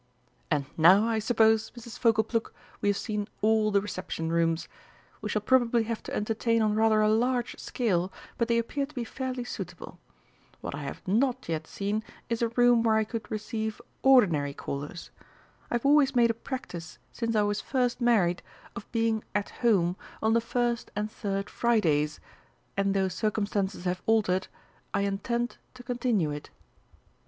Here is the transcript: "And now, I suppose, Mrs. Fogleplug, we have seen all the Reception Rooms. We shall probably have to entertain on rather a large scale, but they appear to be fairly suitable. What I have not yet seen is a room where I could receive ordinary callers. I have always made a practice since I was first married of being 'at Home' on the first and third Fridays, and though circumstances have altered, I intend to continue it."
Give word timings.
"And 0.49 0.65
now, 0.77 1.05
I 1.07 1.19
suppose, 1.19 1.69
Mrs. 1.77 1.99
Fogleplug, 1.99 2.51
we 2.81 2.89
have 2.89 2.97
seen 2.97 3.27
all 3.41 3.69
the 3.69 3.81
Reception 3.81 4.31
Rooms. 4.31 4.67
We 5.21 5.29
shall 5.29 5.43
probably 5.43 5.83
have 5.83 6.01
to 6.01 6.15
entertain 6.15 6.63
on 6.63 6.73
rather 6.73 7.01
a 7.01 7.09
large 7.11 7.59
scale, 7.59 8.11
but 8.35 8.47
they 8.47 8.57
appear 8.57 8.87
to 8.87 8.95
be 8.95 9.03
fairly 9.03 9.43
suitable. 9.43 9.99
What 10.59 10.73
I 10.73 10.81
have 10.85 11.07
not 11.07 11.47
yet 11.47 11.67
seen 11.67 12.03
is 12.29 12.41
a 12.41 12.47
room 12.47 12.81
where 12.81 12.95
I 12.95 13.03
could 13.03 13.29
receive 13.29 13.79
ordinary 14.01 14.55
callers. 14.55 15.11
I 15.69 15.75
have 15.75 15.85
always 15.85 16.15
made 16.15 16.31
a 16.31 16.33
practice 16.33 16.97
since 17.13 17.35
I 17.35 17.43
was 17.43 17.61
first 17.61 18.01
married 18.01 18.41
of 18.75 18.91
being 18.91 19.23
'at 19.35 19.49
Home' 19.61 19.97
on 20.19 20.33
the 20.33 20.41
first 20.41 20.89
and 20.95 21.11
third 21.11 21.47
Fridays, 21.47 22.19
and 22.75 22.95
though 22.95 23.07
circumstances 23.07 23.83
have 23.85 24.01
altered, 24.07 24.47
I 24.95 25.01
intend 25.01 25.57
to 25.75 25.83
continue 25.83 26.31
it." 26.31 26.49